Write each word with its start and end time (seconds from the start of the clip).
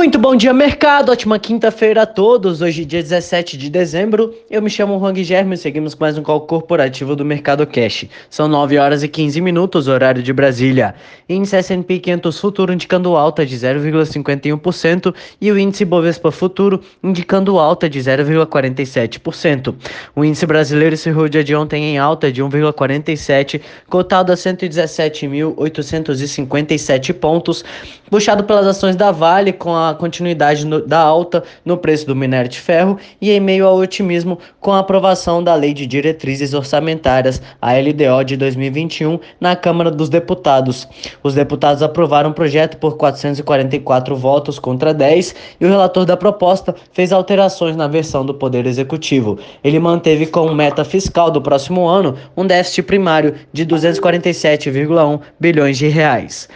Muito 0.00 0.18
bom 0.18 0.34
dia, 0.34 0.54
mercado. 0.54 1.12
Ótima 1.12 1.38
quinta-feira 1.38 2.04
a 2.04 2.06
todos. 2.06 2.62
Hoje, 2.62 2.86
dia 2.86 3.02
17 3.02 3.58
de 3.58 3.68
dezembro. 3.68 4.34
Eu 4.50 4.62
me 4.62 4.70
chamo 4.70 4.98
Juan 4.98 5.12
Guilherme 5.12 5.56
e 5.56 5.58
seguimos 5.58 5.94
com 5.94 6.02
mais 6.02 6.16
um 6.16 6.22
call 6.22 6.40
corporativo 6.40 7.14
do 7.14 7.22
Mercado 7.22 7.66
Cash. 7.66 8.06
São 8.30 8.48
9 8.48 8.78
horas 8.78 9.02
e 9.02 9.08
15 9.08 9.42
minutos, 9.42 9.88
horário 9.88 10.22
de 10.22 10.32
Brasília. 10.32 10.94
Índice 11.28 11.56
S&P 11.56 11.98
500 11.98 12.40
Futuro 12.40 12.72
indicando 12.72 13.14
alta 13.14 13.44
de 13.44 13.54
0,51% 13.54 15.14
e 15.38 15.52
o 15.52 15.58
índice 15.58 15.84
Bovespa 15.84 16.30
Futuro 16.30 16.80
indicando 17.04 17.58
alta 17.58 17.86
de 17.86 18.00
0,47%. 18.00 19.74
O 20.16 20.24
índice 20.24 20.46
brasileiro 20.46 20.94
encerrou 20.94 21.28
dia 21.28 21.44
de 21.44 21.54
ontem 21.54 21.84
em 21.84 21.98
alta 21.98 22.32
de 22.32 22.42
1,47, 22.42 23.60
cotado 23.86 24.32
a 24.32 24.34
117.857 24.34 27.12
pontos, 27.12 27.62
puxado 28.08 28.44
pelas 28.44 28.66
ações 28.66 28.96
da 28.96 29.12
Vale 29.12 29.52
com 29.52 29.76
a 29.76 29.89
continuidade 29.94 30.66
no, 30.66 30.80
da 30.80 30.98
alta 30.98 31.42
no 31.64 31.76
preço 31.76 32.06
do 32.06 32.16
minério 32.16 32.48
de 32.50 32.60
ferro 32.60 32.98
e 33.20 33.30
em 33.30 33.40
meio 33.40 33.66
ao 33.66 33.76
otimismo 33.76 34.38
com 34.60 34.72
a 34.72 34.78
aprovação 34.78 35.42
da 35.42 35.54
Lei 35.54 35.72
de 35.72 35.86
Diretrizes 35.86 36.54
Orçamentárias, 36.54 37.40
a 37.60 37.72
LDO 37.72 38.24
de 38.24 38.36
2021, 38.36 39.18
na 39.40 39.56
Câmara 39.56 39.90
dos 39.90 40.08
Deputados. 40.08 40.88
Os 41.22 41.34
deputados 41.34 41.82
aprovaram 41.82 42.30
o 42.30 42.34
projeto 42.34 42.76
por 42.76 42.96
444 42.96 44.16
votos 44.16 44.58
contra 44.58 44.92
10 44.94 45.34
e 45.60 45.64
o 45.64 45.68
relator 45.68 46.04
da 46.04 46.16
proposta 46.16 46.74
fez 46.92 47.12
alterações 47.12 47.76
na 47.76 47.88
versão 47.88 48.24
do 48.24 48.34
Poder 48.34 48.66
Executivo. 48.66 49.38
Ele 49.62 49.78
manteve 49.78 50.26
como 50.26 50.54
meta 50.54 50.84
fiscal 50.84 51.30
do 51.30 51.42
próximo 51.42 51.86
ano 51.86 52.16
um 52.36 52.46
déficit 52.46 52.82
primário 52.82 53.34
de 53.52 53.66
247,1 53.66 55.20
bilhões 55.38 55.78
de 55.78 55.88
reais. 55.88 56.48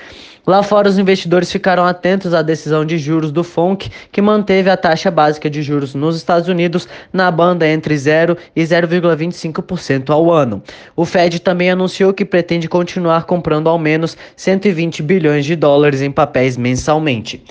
Lá 0.47 0.63
fora, 0.63 0.91
os 0.91 0.99
investidores 0.99 1.51
ficaram 1.51 1.87
atentos 1.87 2.35
à 2.35 2.43
decisão 2.43 2.85
de 2.85 2.99
juros 2.99 3.33
do 3.33 3.43
FONC, 3.43 3.91
que 4.13 4.21
manteve 4.21 4.69
a 4.69 4.77
taxa 4.77 5.11
básica 5.11 5.49
de 5.49 5.63
juros 5.63 5.95
nos 5.95 6.17
Estados 6.17 6.49
Unidos 6.49 6.87
na 7.11 7.31
banda 7.31 7.67
entre 7.67 7.97
0 7.97 8.37
e 8.55 8.63
0,25% 8.63 10.11
ao 10.11 10.31
ano. 10.31 10.63
O 10.95 11.07
Fed 11.07 11.41
também 11.41 11.71
anunciou 11.71 12.13
que 12.13 12.27
pretende 12.27 12.69
continuar 12.69 13.25
comprando 13.25 13.71
ao 13.71 13.79
menos 13.79 14.19
120 14.37 15.03
bilhões 15.03 15.47
de 15.47 15.57
dólares 15.57 16.03
em 16.03 16.11
papéis 16.11 16.59
mensalmente. 16.59 17.43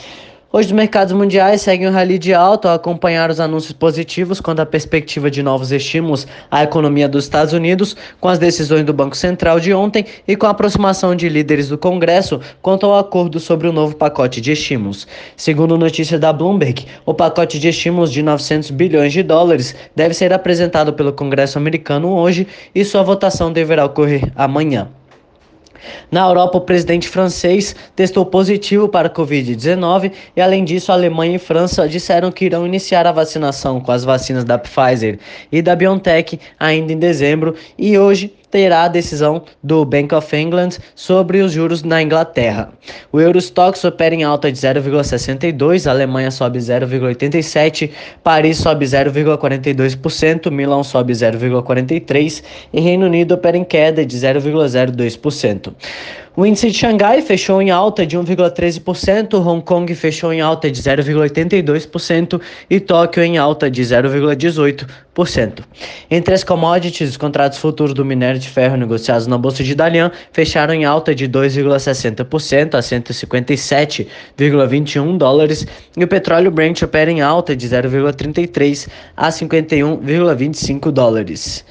Hoje 0.55 0.67
os 0.67 0.71
mercados 0.71 1.11
mundiais 1.13 1.63
seguem 1.63 1.87
o 1.87 1.91
rally 1.91 2.19
de 2.19 2.31
alta 2.31 2.69
ao 2.69 2.75
acompanhar 2.75 3.31
os 3.31 3.39
anúncios 3.39 3.73
positivos 3.73 4.39
quanto 4.39 4.59
à 4.59 4.65
perspectiva 4.67 5.31
de 5.31 5.41
novos 5.41 5.71
estímulos 5.71 6.27
à 6.51 6.61
economia 6.61 7.09
dos 7.09 7.23
Estados 7.23 7.55
Unidos, 7.55 7.97
com 8.21 8.29
as 8.29 8.37
decisões 8.37 8.85
do 8.85 8.93
Banco 8.93 9.17
Central 9.17 9.59
de 9.59 9.73
ontem 9.73 10.05
e 10.27 10.35
com 10.35 10.45
a 10.45 10.51
aproximação 10.51 11.15
de 11.15 11.27
líderes 11.27 11.69
do 11.69 11.77
Congresso 11.79 12.39
quanto 12.61 12.85
ao 12.85 12.99
acordo 12.99 13.39
sobre 13.39 13.67
o 13.67 13.73
novo 13.73 13.95
pacote 13.95 14.39
de 14.39 14.51
estímulos. 14.51 15.07
Segundo 15.35 15.75
notícia 15.75 16.19
da 16.19 16.31
Bloomberg, 16.31 16.85
o 17.03 17.15
pacote 17.15 17.57
de 17.57 17.69
estímulos 17.69 18.11
de 18.11 18.21
900 18.21 18.69
bilhões 18.69 19.11
de 19.11 19.23
dólares 19.23 19.75
deve 19.95 20.13
ser 20.13 20.31
apresentado 20.31 20.93
pelo 20.93 21.13
Congresso 21.13 21.57
americano 21.57 22.13
hoje 22.13 22.47
e 22.75 22.85
sua 22.85 23.01
votação 23.01 23.51
deverá 23.51 23.85
ocorrer 23.85 24.31
amanhã. 24.35 24.87
Na 26.11 26.27
Europa, 26.27 26.57
o 26.57 26.61
presidente 26.61 27.07
francês 27.07 27.75
testou 27.95 28.25
positivo 28.25 28.87
para 28.87 29.07
a 29.07 29.11
Covid-19 29.11 30.11
e, 30.35 30.41
além 30.41 30.63
disso, 30.63 30.91
a 30.91 30.95
Alemanha 30.95 31.35
e 31.35 31.39
França 31.39 31.87
disseram 31.87 32.31
que 32.31 32.45
irão 32.45 32.65
iniciar 32.65 33.05
a 33.07 33.11
vacinação 33.11 33.79
com 33.79 33.91
as 33.91 34.03
vacinas 34.03 34.43
da 34.43 34.57
Pfizer 34.57 35.19
e 35.51 35.61
da 35.61 35.75
BioNTech 35.75 36.39
ainda 36.59 36.93
em 36.93 36.97
dezembro 36.97 37.55
e 37.77 37.97
hoje 37.97 38.33
terá 38.53 38.83
a 38.83 38.87
decisão 38.87 39.41
do 39.63 39.83
Bank 39.83 40.13
of 40.13 40.37
England 40.37 40.77
sobre 40.93 41.39
os 41.39 41.51
juros 41.51 41.81
na 41.81 42.03
Inglaterra. 42.03 42.69
O 43.11 43.19
Eurostox 43.19 43.83
opera 43.83 44.13
em 44.13 44.23
alta 44.23 44.51
de 44.51 44.59
0,62, 44.59 45.87
a 45.87 45.89
Alemanha 45.89 46.29
sobe 46.29 46.59
0,87, 46.59 47.89
Paris 48.23 48.59
sobe 48.59 48.85
0,42%, 48.85 50.51
Milão 50.51 50.83
sobe 50.83 51.13
0,43% 51.13 52.43
e 52.71 52.79
Reino 52.79 53.07
Unido 53.07 53.33
opera 53.33 53.57
em 53.57 53.63
queda 53.63 54.05
de 54.05 54.15
0,02%. 54.15 55.73
O 56.35 56.47
índice 56.47 56.71
de 56.71 56.77
Xangai 56.79 57.21
fechou 57.21 57.61
em 57.61 57.69
alta 57.69 58.07
de 58.07 58.17
1,13%, 58.17 59.35
Hong 59.35 59.63
Kong 59.63 59.93
fechou 59.93 60.33
em 60.33 60.41
alta 60.41 60.71
de 60.71 60.81
0,82% 60.81 62.41
e 62.67 62.79
Tóquio 62.79 63.21
em 63.21 63.37
alta 63.37 63.69
de 63.69 63.83
0,18%. 63.83 65.63
Entre 66.09 66.33
as 66.33 66.43
commodities, 66.43 67.11
os 67.11 67.17
contratos 67.17 67.59
futuros 67.59 67.93
do 67.93 68.03
minério 68.03 68.39
de 68.39 68.49
ferro 68.49 68.75
negociados 68.75 69.27
na 69.27 69.37
Bolsa 69.37 69.63
de 69.63 69.75
Dalian 69.75 70.11
fecharam 70.31 70.73
em 70.73 70.85
alta 70.85 71.13
de 71.13 71.29
2,60% 71.29 72.73
a 72.73 72.79
157,21 72.79 75.15
dólares 75.15 75.67
e 75.95 76.03
o 76.03 76.07
petróleo 76.07 76.49
Brent 76.49 76.81
opera 76.81 77.11
em 77.11 77.21
alta 77.21 77.55
de 77.55 77.69
0,33 77.69 78.87
a 79.15 79.29
51,25 79.29 80.89
dólares. 80.89 81.63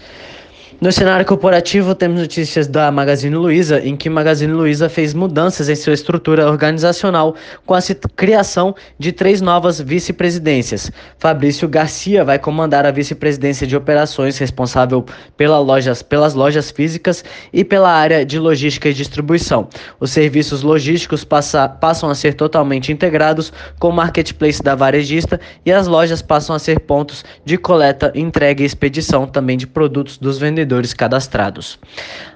No 0.83 0.91
cenário 0.91 1.25
corporativo, 1.25 1.95
temos 1.95 2.21
notícias 2.21 2.67
da 2.67 2.91
Magazine 2.91 3.37
Luiza, 3.37 3.79
em 3.79 3.97
que 3.97 4.11
Magazine 4.11 4.53
Luiza 4.53 4.89
fez 4.89 5.15
mudanças 5.15 5.69
em 5.69 5.77
sua 5.77 5.93
estrutura 5.93 6.51
organizacional 6.51 7.37
com 7.65 7.73
a 7.73 7.79
criação 8.17 8.75
de 8.99 9.13
três 9.13 9.41
novas 9.41 9.81
vice-presidências. 9.81 10.91
Fabrício 11.21 11.69
Garcia 11.69 12.25
vai 12.25 12.37
comandar 12.37 12.85
a 12.85 12.91
vice-presidência 12.91 13.65
de 13.65 13.77
operações, 13.77 14.39
responsável 14.39 15.07
pela 15.37 15.61
lojas, 15.61 16.03
pelas 16.03 16.35
lojas 16.35 16.73
físicas 16.73 17.25
e 17.53 17.63
pela 17.63 17.93
área 17.93 18.27
de 18.27 18.41
logística 18.41 18.89
e 18.89 18.93
distribuição. 18.93 19.69
Os 20.01 20.11
serviços 20.11 20.65
logísticos 20.65 21.23
passa, 21.23 21.69
passam 21.69 22.11
a 22.11 22.15
ser 22.17 22.35
totalmente 22.35 22.91
integrados 22.91 23.53
com 23.79 23.91
o 23.91 23.93
marketplace 23.93 24.61
da 24.61 24.75
varejista 24.75 25.41
e 25.65 25.71
as 25.71 25.87
lojas 25.87 26.21
passam 26.21 26.57
a 26.57 26.59
ser 26.59 26.81
pontos 26.81 27.25
de 27.45 27.57
coleta, 27.57 28.11
entrega 28.17 28.65
e 28.65 28.67
expedição 28.67 29.29
também 29.29 29.57
de 29.57 29.69
produtos 29.69 30.19
dos 30.19 30.39
vendedores 30.39 30.72
vendedores 30.73 30.95
cadastrados. 30.95 31.79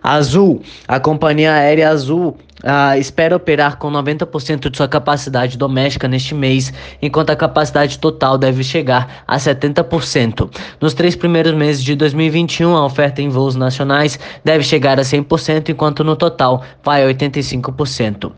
Azul, 0.03 0.61
a 0.87 1.01
companhia 1.01 1.55
aérea 1.55 1.91
Azul 1.91 2.37
Uh, 2.65 2.99
espera 2.99 3.37
operar 3.37 3.77
com 3.77 3.91
90% 3.91 4.71
de 4.71 4.77
sua 4.77 4.89
capacidade 4.89 5.59
doméstica 5.59 6.09
neste 6.09 6.34
mês, 6.34 6.72
enquanto 7.03 7.28
a 7.28 7.37
capacidade 7.37 7.99
total 7.99 8.39
deve 8.39 8.65
chegar 8.65 9.22
a 9.27 9.37
70%. 9.37 10.50
Nos 10.81 10.95
três 10.95 11.15
primeiros 11.15 11.53
meses 11.53 11.84
de 11.84 11.95
2021, 11.95 12.75
a 12.75 12.87
oferta 12.87 13.21
em 13.21 13.28
voos 13.28 13.56
nacionais 13.56 14.19
deve 14.43 14.65
chegar 14.65 14.99
a 14.99 15.03
100%, 15.03 15.69
enquanto 15.69 16.03
no 16.03 16.16
total 16.16 16.62
vai 16.83 17.05
a 17.05 17.15
85%. 17.15 18.33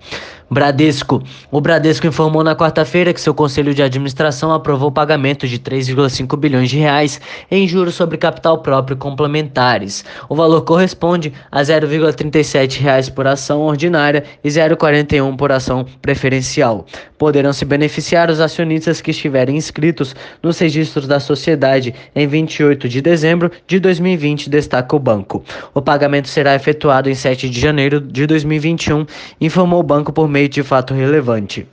Bradesco. 0.51 1.23
O 1.51 1.61
Bradesco 1.61 2.07
informou 2.07 2.43
na 2.43 2.57
quarta-feira 2.57 3.13
que 3.13 3.21
seu 3.21 3.35
conselho 3.35 3.75
de 3.75 3.83
administração 3.83 4.51
aprovou 4.51 4.89
o 4.89 4.93
pagamento 4.93 5.47
de 5.47 5.59
3,5 5.59 6.35
bilhões 6.39 6.71
de 6.71 6.79
reais 6.79 7.21
em 7.51 7.69
juros 7.69 7.95
sobre 7.95 8.17
capital 8.17 8.59
próprio 8.59 8.97
complementares. 8.97 10.07
O 10.27 10.35
valor 10.35 10.63
corresponde 10.63 11.35
a 11.53 11.61
0,37 11.61 12.81
reais 12.81 13.11
por 13.11 13.27
ação 13.27 13.61
ordinária 13.61 14.08
e 14.17 14.49
0,41 14.49 15.37
por 15.37 15.53
ação 15.53 15.87
preferencial. 16.03 16.87
Poderão 17.17 17.53
se 17.53 17.65
beneficiar 17.65 18.31
os 18.31 18.41
acionistas 18.41 19.01
que 19.01 19.11
estiverem 19.11 19.57
inscritos 19.57 20.15
nos 20.43 20.59
registros 20.59 21.07
da 21.07 21.21
sociedade 21.21 21.95
em 22.15 22.27
28 22.27 22.89
de 22.89 23.01
dezembro 23.01 23.51
de 23.67 23.79
2020, 23.79 24.51
destaca 24.51 24.95
o 24.95 24.99
banco. 24.99 25.45
O 25.75 25.83
pagamento 25.83 26.29
será 26.29 26.55
efetuado 26.55 27.09
em 27.09 27.15
7 27.15 27.49
de 27.49 27.61
janeiro 27.61 28.01
de 28.01 28.27
2021, 28.27 29.07
informou 29.41 29.81
o 29.81 29.83
banco 29.83 30.13
por 30.13 30.29
meio 30.29 30.49
de 30.49 30.63
fato 30.63 30.95
relevante. 30.95 31.67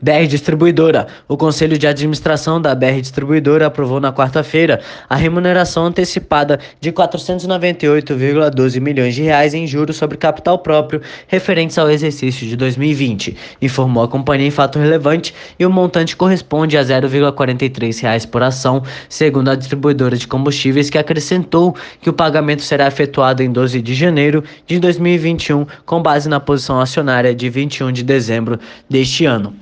BR 0.00 0.26
Distribuidora. 0.28 1.06
O 1.26 1.36
Conselho 1.36 1.76
de 1.76 1.86
Administração 1.86 2.60
da 2.60 2.74
BR 2.74 3.00
Distribuidora 3.00 3.66
aprovou 3.66 4.00
na 4.00 4.12
quarta-feira 4.12 4.80
a 5.08 5.16
remuneração 5.16 5.86
antecipada 5.86 6.60
de 6.80 6.92
498,12 6.92 8.80
milhões 8.80 9.14
de 9.14 9.22
reais 9.22 9.54
em 9.54 9.66
juros 9.66 9.96
sobre 9.96 10.16
capital 10.16 10.58
próprio 10.58 11.00
referentes 11.26 11.78
ao 11.78 11.90
exercício 11.90 12.46
de 12.46 12.56
2020, 12.56 13.36
informou 13.60 14.04
a 14.04 14.08
companhia 14.08 14.46
em 14.46 14.50
fato 14.50 14.78
relevante 14.78 15.34
e 15.58 15.66
o 15.66 15.70
montante 15.70 16.16
corresponde 16.16 16.76
a 16.76 16.82
0,43 16.82 18.02
reais 18.02 18.26
por 18.26 18.42
ação, 18.42 18.82
segundo 19.08 19.50
a 19.50 19.54
distribuidora 19.54 20.16
de 20.16 20.26
combustíveis 20.26 20.90
que 20.90 20.98
acrescentou 20.98 21.74
que 22.00 22.10
o 22.10 22.12
pagamento 22.12 22.62
será 22.62 22.86
efetuado 22.86 23.42
em 23.42 23.50
12 23.50 23.82
de 23.82 23.94
janeiro 23.94 24.44
de 24.66 24.78
2021 24.78 25.66
com 25.84 26.02
base 26.02 26.28
na 26.28 26.40
posição 26.40 26.80
acionária 26.80 27.34
de 27.34 27.48
21 27.48 27.92
de 27.92 28.02
dezembro 28.02 28.58
deste 28.88 29.24
ano. 29.24 29.54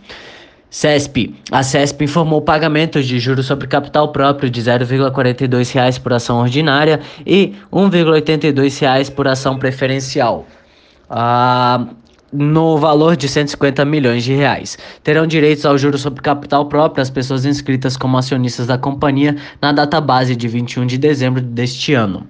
CESP. 0.70 1.34
A 1.50 1.62
CESP 1.62 2.04
informou 2.04 2.42
pagamentos 2.42 3.06
de 3.06 3.18
juros 3.18 3.46
sobre 3.46 3.66
capital 3.66 4.12
próprio 4.12 4.50
de 4.50 4.60
R$ 4.60 4.78
0,42 4.78 6.00
por 6.00 6.12
ação 6.12 6.40
ordinária 6.40 7.00
e 7.24 7.54
R$ 7.72 7.80
1,82 7.90 9.10
por 9.12 9.28
ação 9.28 9.58
preferencial. 9.58 10.46
Ah, 11.08 11.86
no 12.32 12.76
valor 12.76 13.16
de 13.16 13.28
150 13.28 13.84
milhões 13.84 14.24
de 14.24 14.34
reais. 14.34 14.76
Terão 15.02 15.26
direitos 15.26 15.64
ao 15.64 15.78
juros 15.78 16.02
sobre 16.02 16.20
capital 16.20 16.66
próprio 16.66 17.02
as 17.02 17.10
pessoas 17.10 17.46
inscritas 17.46 17.96
como 17.96 18.19
acionistas 18.19 18.66
da 18.66 18.76
companhia 18.76 19.36
na 19.62 19.72
data 19.72 20.00
base 20.00 20.34
de 20.34 20.48
21 20.48 20.86
de 20.86 20.98
dezembro 20.98 21.40
deste 21.40 21.94
ano. 21.94 22.26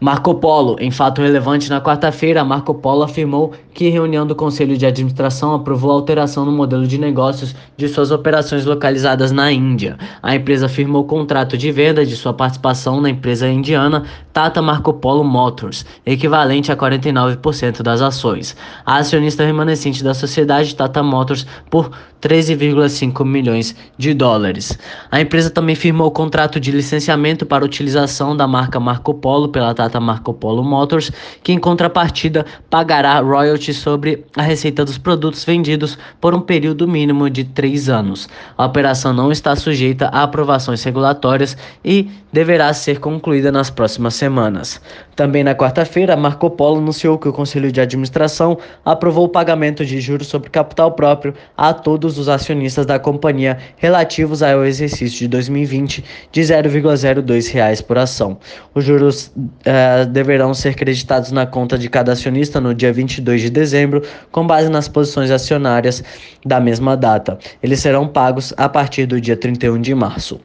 Marco 0.00 0.32
Polo. 0.36 0.76
Em 0.78 0.92
fato 0.92 1.20
relevante, 1.20 1.68
na 1.68 1.80
quarta-feira, 1.80 2.44
Marco 2.44 2.72
Polo 2.72 3.02
afirmou 3.02 3.52
que 3.74 3.88
reunião 3.88 4.24
do 4.24 4.34
Conselho 4.34 4.76
de 4.76 4.86
Administração 4.86 5.54
aprovou 5.54 5.90
a 5.90 5.94
alteração 5.94 6.44
no 6.44 6.52
modelo 6.52 6.86
de 6.86 6.98
negócios 6.98 7.54
de 7.76 7.88
suas 7.88 8.12
operações 8.12 8.64
localizadas 8.64 9.32
na 9.32 9.50
Índia. 9.50 9.96
A 10.22 10.36
empresa 10.36 10.68
firmou 10.68 11.04
contrato 11.04 11.56
de 11.56 11.72
venda 11.72 12.06
de 12.06 12.14
sua 12.14 12.32
participação 12.32 13.00
na 13.00 13.10
empresa 13.10 13.48
indiana 13.48 14.04
Tata 14.32 14.62
Marco 14.62 14.92
Polo 14.94 15.24
Motors, 15.24 15.84
equivalente 16.06 16.70
a 16.70 16.76
49% 16.76 17.82
das 17.82 18.00
ações. 18.00 18.56
A 18.86 18.98
acionista 18.98 19.44
remanescente 19.44 20.04
da 20.04 20.14
sociedade 20.14 20.76
Tata 20.76 21.02
Motors 21.02 21.44
por 21.68 21.90
13,5 22.20 23.24
milhões 23.24 23.76
de 23.96 24.12
dólares. 24.14 24.76
A 25.10 25.20
empresa 25.20 25.50
também 25.50 25.74
firmou 25.74 26.10
contrato 26.10 26.58
de 26.58 26.70
licenciamento 26.70 27.46
para 27.46 27.64
utilização 27.64 28.36
da 28.36 28.46
marca 28.46 28.80
Marco 28.80 29.14
Polo 29.14 29.48
pela 29.48 29.74
Tata 29.74 29.87
Marco 30.00 30.34
Polo 30.34 30.62
Motors, 30.62 31.10
que 31.42 31.52
em 31.52 31.58
contrapartida 31.58 32.44
pagará 32.68 33.18
royalties 33.20 33.78
sobre 33.78 34.24
a 34.36 34.42
receita 34.42 34.84
dos 34.84 34.98
produtos 34.98 35.44
vendidos 35.44 35.96
por 36.20 36.34
um 36.34 36.40
período 36.40 36.86
mínimo 36.86 37.30
de 37.30 37.44
três 37.44 37.88
anos. 37.88 38.28
A 38.56 38.66
operação 38.66 39.12
não 39.12 39.32
está 39.32 39.56
sujeita 39.56 40.08
a 40.08 40.22
aprovações 40.22 40.84
regulatórias 40.84 41.56
e 41.84 42.10
deverá 42.32 42.72
ser 42.74 43.00
concluída 43.00 43.50
nas 43.50 43.70
próximas 43.70 44.14
semanas. 44.14 44.80
Também 45.16 45.42
na 45.42 45.54
quarta-feira, 45.54 46.16
Marco 46.16 46.50
Polo 46.50 46.78
anunciou 46.78 47.18
que 47.18 47.28
o 47.28 47.32
Conselho 47.32 47.72
de 47.72 47.80
Administração 47.80 48.58
aprovou 48.84 49.24
o 49.24 49.28
pagamento 49.28 49.84
de 49.84 50.00
juros 50.00 50.28
sobre 50.28 50.50
capital 50.50 50.92
próprio 50.92 51.34
a 51.56 51.72
todos 51.72 52.18
os 52.18 52.28
acionistas 52.28 52.86
da 52.86 52.98
companhia 52.98 53.58
relativos 53.76 54.42
ao 54.42 54.64
exercício 54.64 55.18
de 55.18 55.28
2020 55.28 56.04
de 56.30 56.40
R$ 56.42 56.62
0,02 56.62 57.82
por 57.82 57.98
ação. 57.98 58.38
Os 58.74 58.84
juros 58.84 59.32
eh, 59.64 59.77
deverão 60.08 60.54
ser 60.54 60.74
creditados 60.74 61.30
na 61.30 61.46
conta 61.46 61.78
de 61.78 61.88
cada 61.88 62.12
acionista 62.12 62.60
no 62.60 62.74
dia 62.74 62.92
22 62.92 63.42
de 63.42 63.50
dezembro, 63.50 64.02
com 64.30 64.46
base 64.46 64.68
nas 64.68 64.88
posições 64.88 65.30
acionárias 65.30 66.02
da 66.44 66.60
mesma 66.60 66.96
data. 66.96 67.38
Eles 67.62 67.80
serão 67.80 68.06
pagos 68.06 68.54
a 68.56 68.68
partir 68.68 69.06
do 69.06 69.20
dia 69.20 69.36
31 69.36 69.80
de 69.80 69.94
março. 69.94 70.40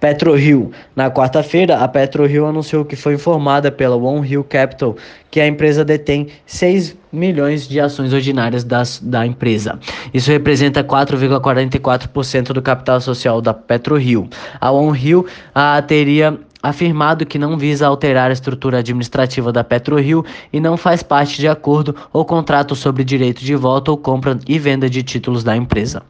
PetroRio. 0.00 0.70
Na 0.94 1.10
quarta-feira, 1.10 1.78
a 1.78 1.88
PetroRio 1.88 2.46
anunciou 2.46 2.84
que 2.84 2.96
foi 2.96 3.14
informada 3.14 3.70
pela 3.70 3.96
One 3.96 4.28
Hill 4.28 4.44
Capital 4.44 4.96
que 5.30 5.40
a 5.40 5.46
empresa 5.48 5.84
detém 5.84 6.28
6 6.46 6.96
milhões 7.12 7.66
de 7.66 7.80
ações 7.80 8.12
ordinárias 8.12 8.62
das, 8.62 9.00
da 9.00 9.26
empresa. 9.26 9.78
Isso 10.12 10.30
representa 10.30 10.84
4,44% 10.84 12.52
do 12.52 12.62
capital 12.62 13.00
social 13.00 13.40
da 13.40 13.52
PetroRio. 13.52 14.28
A 14.60 14.70
One 14.70 14.96
Hill 14.96 15.26
a, 15.54 15.82
teria 15.82 16.38
afirmado 16.64 17.26
que 17.26 17.38
não 17.38 17.58
visa 17.58 17.86
alterar 17.86 18.30
a 18.30 18.32
estrutura 18.32 18.78
administrativa 18.78 19.52
da 19.52 19.62
PetroRio 19.62 20.24
e 20.50 20.58
não 20.58 20.76
faz 20.78 21.02
parte 21.02 21.38
de 21.38 21.46
acordo 21.46 21.94
ou 22.10 22.24
contrato 22.24 22.74
sobre 22.74 23.04
direito 23.04 23.44
de 23.44 23.54
voto 23.54 23.90
ou 23.90 23.98
compra 23.98 24.38
e 24.48 24.58
venda 24.58 24.88
de 24.88 25.02
títulos 25.02 25.44
da 25.44 25.54
empresa. 25.54 26.02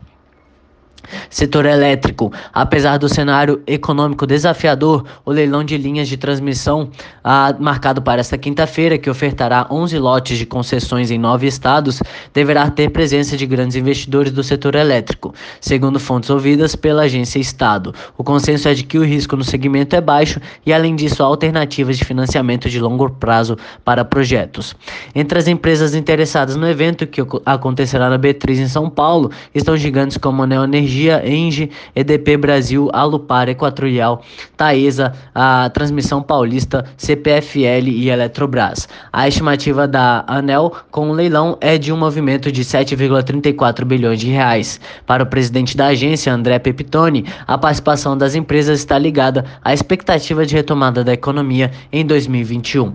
Setor 1.28 1.66
elétrico. 1.66 2.32
Apesar 2.52 2.98
do 2.98 3.08
cenário 3.08 3.62
econômico 3.66 4.26
desafiador, 4.26 5.04
o 5.24 5.30
leilão 5.30 5.64
de 5.64 5.76
linhas 5.76 6.08
de 6.08 6.16
transmissão 6.16 6.90
ah, 7.22 7.54
marcado 7.58 8.00
para 8.00 8.20
esta 8.20 8.38
quinta-feira, 8.38 8.98
que 8.98 9.10
ofertará 9.10 9.66
11 9.70 9.98
lotes 9.98 10.38
de 10.38 10.46
concessões 10.46 11.10
em 11.10 11.18
nove 11.18 11.46
estados, 11.46 12.02
deverá 12.32 12.70
ter 12.70 12.90
presença 12.90 13.36
de 13.36 13.46
grandes 13.46 13.76
investidores 13.76 14.32
do 14.32 14.42
setor 14.42 14.74
elétrico, 14.74 15.34
segundo 15.60 16.00
fontes 16.00 16.30
ouvidas 16.30 16.74
pela 16.74 17.02
agência 17.02 17.38
Estado. 17.38 17.94
O 18.16 18.24
consenso 18.24 18.68
é 18.68 18.74
de 18.74 18.84
que 18.84 18.98
o 18.98 19.04
risco 19.04 19.36
no 19.36 19.44
segmento 19.44 19.94
é 19.94 20.00
baixo 20.00 20.40
e, 20.64 20.72
além 20.72 20.96
disso, 20.96 21.22
há 21.22 21.26
alternativas 21.26 21.98
de 21.98 22.04
financiamento 22.04 22.70
de 22.70 22.80
longo 22.80 23.10
prazo 23.10 23.56
para 23.84 24.04
projetos. 24.04 24.74
Entre 25.14 25.38
as 25.38 25.46
empresas 25.46 25.94
interessadas 25.94 26.56
no 26.56 26.68
evento, 26.68 27.06
que 27.06 27.20
acontecerá 27.44 28.08
na 28.08 28.18
B3 28.18 28.58
em 28.58 28.68
São 28.68 28.88
Paulo, 28.88 29.30
estão 29.54 29.76
gigantes 29.76 30.16
como 30.16 30.42
a 30.42 30.46
Neoenergia 30.46 30.94
Energia, 30.94 31.23
Engie, 31.26 31.70
EDP 31.94 32.37
Brasil, 32.37 32.88
Alupar, 32.93 33.49
Equatorial, 33.49 34.23
Taesa, 34.56 35.12
a 35.35 35.69
Transmissão 35.70 36.23
Paulista, 36.23 36.85
CPFL 36.96 37.88
e 37.88 38.08
Eletrobras. 38.08 38.88
A 39.12 39.26
estimativa 39.26 39.88
da 39.88 40.25
ANEL 40.29 40.73
com 40.91 41.11
o 41.11 41.12
leilão 41.12 41.58
é 41.61 41.76
de 41.76 41.93
um 41.93 41.96
movimento 41.96 42.52
de 42.52 42.64
7,34 42.64 43.85
bilhões 43.85 44.20
de 44.20 44.29
reais. 44.29 44.81
Para 45.05 45.25
o 45.25 45.26
presidente 45.26 45.76
da 45.76 45.88
agência, 45.88 46.32
André 46.32 46.58
Pepitone, 46.61 47.26
a 47.46 47.58
participação 47.58 48.17
das 48.17 48.35
empresas 48.35 48.79
está 48.79 48.99
ligada 48.99 49.44
à 49.62 49.75
expectativa 49.75 50.46
de 50.46 50.55
retomada 50.55 51.02
da 51.02 51.12
economia 51.12 51.73
em 51.93 52.06
2021. 52.06 52.94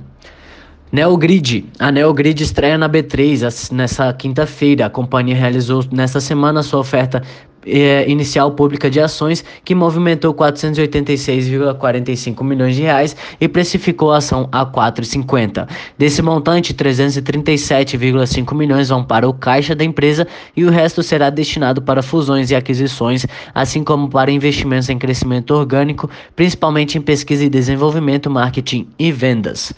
Neogrid. 0.92 1.68
A 1.78 1.92
Neogrid 1.92 2.42
estreia 2.42 2.76
na 2.76 2.90
B3 2.90 3.72
nessa 3.72 4.12
quinta-feira. 4.12 4.88
A 4.88 4.90
companhia 4.90 5.36
realizou 5.36 5.86
nesta 5.92 6.20
semana 6.20 6.64
sua 6.64 6.80
oferta 6.80 7.22
é, 7.72 8.10
inicial 8.10 8.52
pública 8.52 8.90
de 8.90 9.00
ações 9.00 9.46
que 9.64 9.76
movimentou 9.76 10.34
486,45 10.34 12.44
milhões 12.44 12.76
de 12.76 12.82
reais 12.82 13.16
e 13.40 13.48
precificou 13.48 14.12
a 14.12 14.18
ação 14.18 14.50
a 14.52 14.66
4,50. 14.66 15.68
Desse 15.98 16.22
montante, 16.22 16.74
337,5 16.74 18.56
milhões 18.56 18.90
vão 18.90 19.04
para 19.04 19.28
o 19.28 19.34
caixa 19.34 19.76
da 19.76 19.84
empresa 19.84 20.28
e 20.56 20.66
o 20.66 20.70
resto 20.70 21.04
será 21.04 21.30
destinado 21.30 21.82
para 21.82 22.02
fusões 22.02 22.52
e 22.52 22.56
aquisições, 22.56 23.26
assim 23.54 23.84
como 23.84 24.10
para 24.10 24.32
investimentos 24.32 24.90
em 24.90 24.98
crescimento 24.98 25.54
orgânico, 25.54 26.10
principalmente 26.36 26.98
em 26.98 27.02
pesquisa 27.02 27.44
e 27.44 27.50
desenvolvimento, 27.50 28.30
marketing 28.30 28.88
e 28.98 29.12
vendas. 29.12 29.74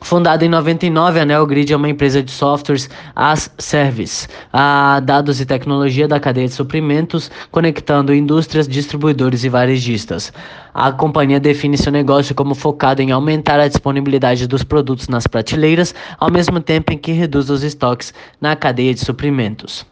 Fundada 0.00 0.44
em 0.44 0.48
99, 0.48 1.20
a 1.20 1.24
Neogrid 1.24 1.72
é 1.72 1.76
uma 1.76 1.88
empresa 1.88 2.22
de 2.22 2.30
softwares 2.30 2.90
as 3.14 3.50
service, 3.58 4.26
a 4.52 5.00
dados 5.00 5.40
e 5.40 5.46
tecnologia 5.46 6.08
da 6.08 6.18
cadeia 6.18 6.48
de 6.48 6.54
suprimentos 6.54 7.30
conectando 7.50 8.14
indústrias, 8.14 8.68
distribuidores 8.68 9.44
e 9.44 9.48
varejistas. 9.48 10.32
A 10.74 10.90
companhia 10.90 11.38
define 11.38 11.76
seu 11.76 11.92
negócio 11.92 12.34
como 12.34 12.54
focado 12.54 13.02
em 13.02 13.12
aumentar 13.12 13.60
a 13.60 13.68
disponibilidade 13.68 14.46
dos 14.46 14.64
produtos 14.64 15.06
nas 15.06 15.26
prateleiras, 15.26 15.94
ao 16.18 16.30
mesmo 16.30 16.60
tempo 16.60 16.92
em 16.92 16.98
que 16.98 17.12
reduz 17.12 17.50
os 17.50 17.62
estoques 17.62 18.14
na 18.40 18.56
cadeia 18.56 18.94
de 18.94 19.00
suprimentos. 19.00 19.84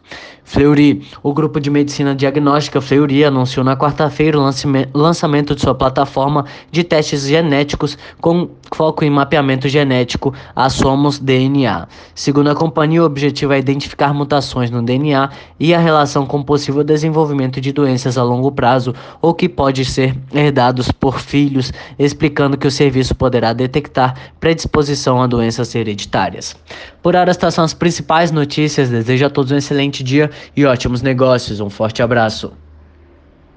Fleury, 0.51 1.07
o 1.23 1.33
grupo 1.33 1.61
de 1.61 1.69
medicina 1.69 2.13
diagnóstica 2.13 2.81
Fleury 2.81 3.23
anunciou 3.23 3.63
na 3.63 3.77
quarta-feira 3.77 4.37
o 4.37 4.97
lançamento 4.97 5.55
de 5.55 5.61
sua 5.61 5.73
plataforma 5.73 6.45
de 6.69 6.83
testes 6.83 7.25
genéticos 7.25 7.97
com 8.19 8.49
foco 8.75 9.05
em 9.05 9.09
mapeamento 9.09 9.69
genético 9.69 10.33
a 10.53 10.69
Somos 10.69 11.19
DNA. 11.19 11.87
Segundo 12.13 12.49
a 12.49 12.55
companhia, 12.55 13.01
o 13.01 13.05
objetivo 13.05 13.53
é 13.53 13.59
identificar 13.59 14.13
mutações 14.13 14.69
no 14.69 14.81
DNA 14.81 15.29
e 15.57 15.73
a 15.73 15.79
relação 15.79 16.25
com 16.25 16.43
possível 16.43 16.83
desenvolvimento 16.83 17.61
de 17.61 17.71
doenças 17.71 18.17
a 18.17 18.23
longo 18.23 18.51
prazo 18.51 18.93
ou 19.21 19.33
que 19.33 19.47
pode 19.47 19.85
ser 19.85 20.17
herdado 20.71 20.93
por 20.95 21.19
filhos, 21.19 21.71
explicando 21.99 22.57
que 22.57 22.67
o 22.67 22.71
serviço 22.71 23.13
poderá 23.13 23.53
detectar 23.53 24.15
predisposição 24.39 25.21
a 25.21 25.27
doenças 25.27 25.75
hereditárias. 25.75 26.55
Por 27.01 27.15
hora, 27.15 27.29
estas 27.29 27.53
são 27.53 27.63
as 27.63 27.73
principais 27.73 28.31
notícias. 28.31 28.89
Desejo 28.89 29.25
a 29.25 29.29
todos 29.29 29.51
um 29.51 29.57
excelente 29.57 30.03
dia 30.03 30.31
e 30.55 30.65
ótimos 30.65 31.01
negócios. 31.01 31.59
Um 31.59 31.69
forte 31.69 32.01
abraço. 32.01 32.60